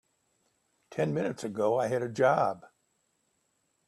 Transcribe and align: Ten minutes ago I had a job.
Ten 0.89 1.13
minutes 1.13 1.43
ago 1.43 1.79
I 1.79 1.85
had 1.85 2.01
a 2.01 2.09
job. 2.09 2.65